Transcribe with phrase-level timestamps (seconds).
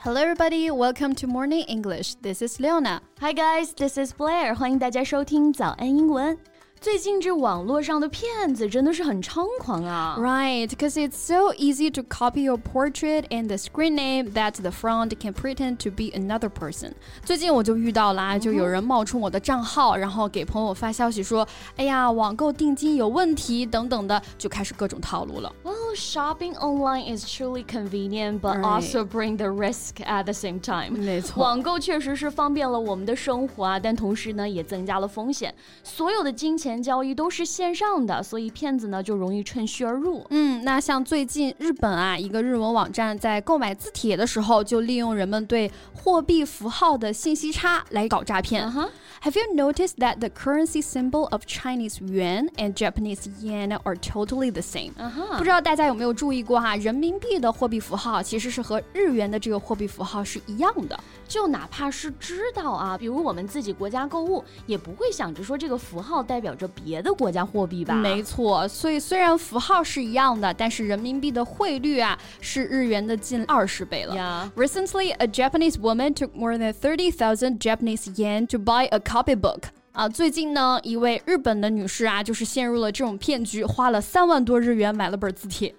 [0.00, 0.70] Hello, everybody.
[0.70, 2.14] Welcome to Morning English.
[2.22, 3.00] This is Leona.
[3.20, 3.72] Hi, guys.
[3.74, 4.54] This is Blair.
[4.54, 6.38] 欢迎大家收听早安英文。
[6.78, 10.16] 最近这网络上的骗子真的是很猖狂啊！
[10.20, 15.18] Right, because it's so easy to copy your portrait and the screen name that the front
[15.18, 16.92] can pretend to be another person.
[17.24, 25.50] 最近我就遇到啦，就有人冒充我的账号，然后给朋友发消息说：“哎呀，网购定金有问题等等的，就开始各种套路了。”
[25.90, 30.92] Well, shopping online is truly convenient, but also bring the risk at the same time.
[30.92, 35.52] 没错，网购确实是方便了我们的生活啊，但同时呢，也增加了风险。
[35.82, 40.24] 所有的金钱钱交易都是线上的，所以骗子呢就容易趁虚而入。
[40.30, 48.68] 嗯，那像最近日本啊，一个日文网站在购买字帖的时候，就利用人们对货币符号的信息差来搞诈骗。
[48.68, 48.88] Uh huh.
[49.22, 54.50] Have you noticed that the currency symbol of Chinese yuan and Japanese yen are totally
[54.50, 55.38] the same？、Uh huh.
[55.38, 60.99] 不知道大家 有没有注意过哈、啊，人民币的货币符号其实是和日元的这个货币符号是一样的。
[61.27, 67.93] 就哪怕是知道啊，比如我们自己国家购物，也不会想着说这个符号代表着别的国家货币吧？
[67.95, 74.51] 没错，所以虽然符号是一样的，但是人民币的汇率啊是日元的近二十倍了。
[74.57, 79.69] Recently, a Japanese woman took more than thirty thousand Japanese yen to buy a copybook.
[79.93, 85.73] 啊，最近呢，一位日本的女士啊，就是陷入了这种骗局，花了三万多日元买了本字帖。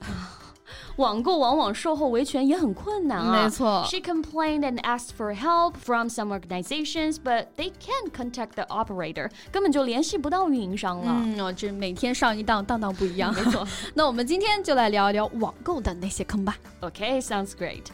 [0.97, 3.45] 网购往往售后维权也很困难啊。
[3.45, 3.83] 没错。
[3.89, 11.11] She complained and asked for help from some organizations, but they can't contact the operator，根本就联系不到运营商了。
[11.25, 13.33] 嗯，哦，这每天上一当，当当不一样。
[13.35, 13.67] 没错。
[13.95, 16.55] 那我们今天就来聊一聊网购的那些坑吧。
[16.83, 17.85] Okay, sounds great.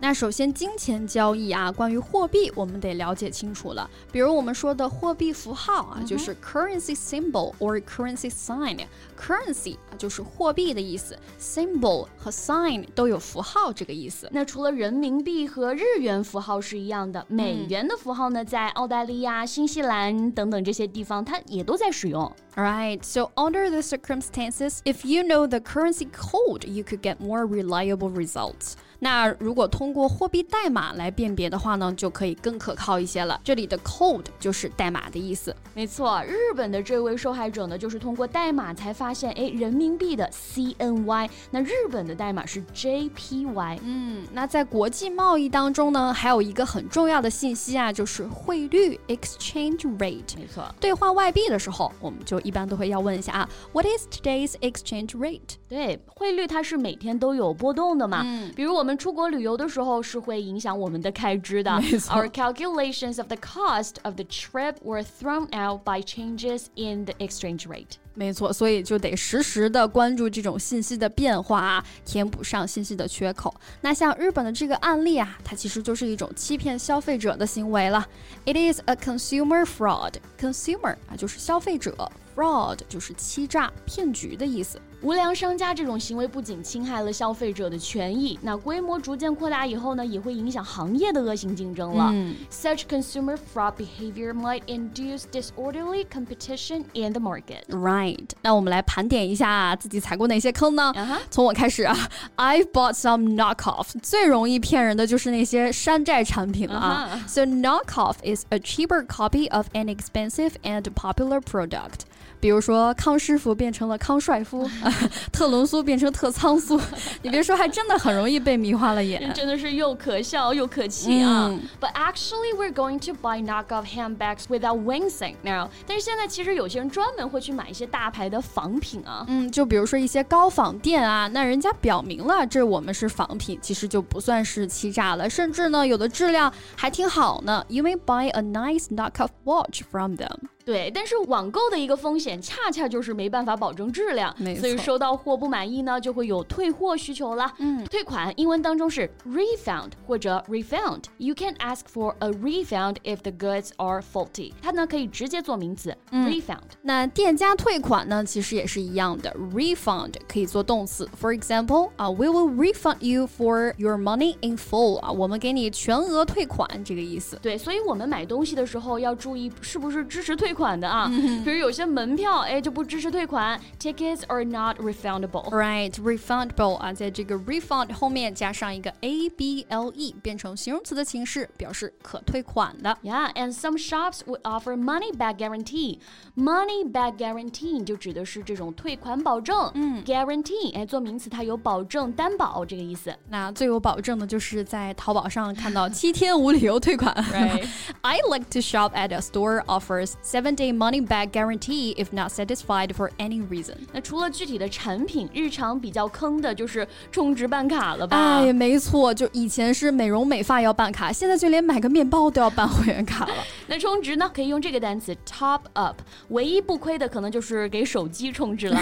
[0.00, 3.88] 那首先，金钱交易啊，关于货币，我们得了解清楚了。
[4.12, 14.28] 比如我们说的货币符号啊，就是 currency symbol or currency sign。currency 啊，就是货币的意思；symbol 和 sign 都有符号这个意思。
[14.30, 22.30] 那除了人民币和日元符号是一样的，美元的符号呢，在澳大利亚、新西兰等等这些地方，它也都在使用。
[22.56, 28.12] Alright, so under the circumstances, if you know the currency code, you could get more reliable
[28.12, 28.74] results.
[29.00, 33.39] 那如果通 过货币代码来辨别的话呢，就可以更可靠一些了。
[33.43, 35.55] 这里的 code 就是代码的意思。
[35.73, 43.79] 没错，日本的这位受害者呢，就是通过代码才发现，哎，人民币的 CNY，那日本的代码是 JPY。
[43.83, 50.37] 嗯，那在国际贸易当中呢，还有一个很重要的信息啊，就是汇率 exchange rate。
[50.37, 55.55] 没错，兑换外币的时候，我们就一般都会要问一下啊，What is today's exchange rate？
[55.69, 58.21] 对，汇率它是每天都有波动的嘛。
[58.25, 61.71] 嗯，比如我们出国旅游的时候，是会影响我们的开支的。
[61.71, 67.67] Our calculations of the cost of the trip were thrown out by changes in the exchange
[67.67, 67.97] rate.
[68.13, 73.53] 没错，所以就得实时的关注这种信息的变化啊，填补上信息的缺口。
[73.81, 78.05] 那像日本的这个案例啊，它其实就是一种欺骗消费者的行为了。
[78.45, 80.15] It is a consumer fraud.
[80.37, 84.81] Consumer 啊，就是消费者；fraud 就是欺诈、骗局的意思。
[85.01, 92.09] 无良商家这种行为不仅侵害了消费者的权益，那规模逐渐扩大以后呢，也会影响行业的恶性竞争了。
[92.11, 97.63] 嗯、Such consumer fraud behavior might induce disorderly competition in the market.
[97.69, 101.19] Right，那我们来盘点一下自己踩过哪些坑呢？Uh huh.
[101.31, 101.95] 从我开始啊
[102.35, 103.97] ，I've bought some knockoff。
[104.03, 107.23] 最容易骗人的就是那些山寨产品了啊。
[107.25, 112.01] So knockoff is a cheaper copy of an expensive and popular product.
[112.41, 114.65] 比如说康师傅变成了康帅夫，
[115.31, 116.79] 特仑苏变成特仓苏，
[117.21, 119.33] 你别说，还真的很容易被迷花了眼。
[119.33, 125.69] 真的是又可笑又可气啊、嗯 But actually, we're going to buy knockoff handbags without wincing now.
[125.87, 129.25] 但是现在其实有些人专门会去买一些大牌的仿品啊。
[129.27, 137.63] 嗯，就比如说一些高仿店啊，那人家表明了这我们是仿品，其实就不算是欺诈了，甚至呢有的质量还挺好呢。
[137.69, 140.35] You may buy a nice knockoff watch from them.
[140.69, 147.51] 对，但是网购的一个风险，恰恰就是没办法保证质量所以收到货不满意呢，就会有退货需求啦。
[147.57, 151.05] 嗯，退款英文当中是 refund 或者 refund。
[151.17, 154.53] You can ask for a refund if the goods are faulty。
[154.61, 156.59] 它呢可以直接做名词、refund。
[156.83, 161.09] 那店家退款呢，其实也是一样的，refund 可以做动词。
[161.19, 167.39] For example，啊、w e will refund you for your money in full 啊，我们给你全额退款这个意思。
[167.41, 170.64] 对，所以我们买东西的时候要注意是不是支持退款。
[170.64, 171.10] 款的啊。
[171.44, 182.96] 比如有些门票，哎，就不支持退款，tickets are not refundable。Right, refundable 啊，在这个 refund 后面加上一个 a b l e，变成形容词的形式，表示可退款的。
[183.02, 185.98] Yeah, and some shops would offer money back guarantee.
[186.34, 189.70] Money back guarantee 就指的是这种退款保证。
[189.74, 193.14] 嗯，guarantee 哎，做名词它有保证、担保这个意思。
[193.28, 197.14] 那最有保证的就是在淘宝上看到七天无理由退款。
[197.14, 197.66] Right.
[198.00, 202.30] I like to shop at a store offers seven day money back guarantee if not
[202.30, 203.76] satisfied for any reason.
[203.92, 208.16] 那除了具体的产品，日常比较坑的就是充值办卡了吧？
[208.16, 213.34] 哎，没错，就以前是美容美发要办卡，现在就连买个面包都要办会员卡了。
[213.66, 215.96] 那充值呢，可以用这个单词 top up，
[216.28, 218.78] 唯一不亏的可能就是给手机充值了。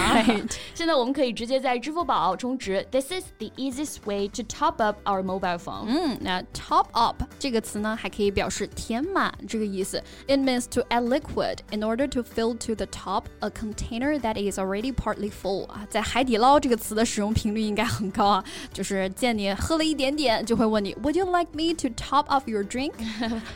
[0.73, 2.85] 现在我们可以直接在支付宝充值。
[2.91, 5.85] This is the easiest way to top up our mobile phone。
[5.87, 10.01] 嗯，那 top up 这个词呢，还可以表示填满这个意思。
[10.27, 14.59] It means to add liquid in order to fill to the top a container that is
[14.59, 15.85] already partly full 啊。
[15.89, 22.93] 在海底捞这个词的使用频率应该很高啊，就是见你喝了一点点，就会问你 Would you like me to top up your drink？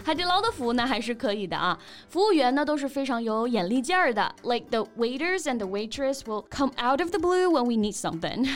[0.04, 1.78] 海底捞的服务呢还是可以的啊，
[2.10, 4.34] 服务员呢都是非常有眼力劲儿的。
[4.44, 8.48] Like the waiters and the waitress will come out of the blue when we need something。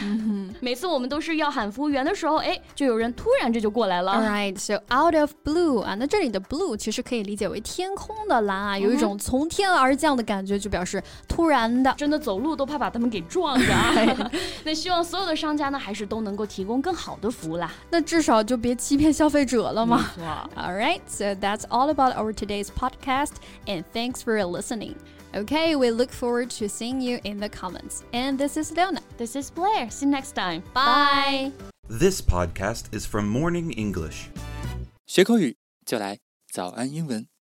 [0.59, 4.13] 每次我们都是要喊服务员的时候，哎，就有人突然这就过来了。
[4.13, 11.92] Alright, so out of blue 啊，那这里的 blue 其实可以理解为天空的蓝啊，有一种 从天而降的感觉，就表示突然的。
[11.98, 14.30] 真的走路都怕把他们给撞着啊！
[14.62, 17.72] 那希望所有的商家呢，还是都能够提供更好的服务啦。
[17.90, 20.12] 那至少就别欺骗消费者了嘛。
[20.54, 23.32] All right, so that's all about our today's podcast,
[23.66, 24.94] and thanks for listening.
[25.34, 28.02] Okay, we look forward to seeing you in the comments.
[28.12, 29.00] And this is Leona.
[29.18, 29.90] This is Blair.
[29.90, 30.62] See you next time.
[30.72, 31.50] Bye.
[31.88, 34.28] This podcast is from Morning English.
[35.06, 36.20] 学口语就来
[36.50, 37.35] 早安英文。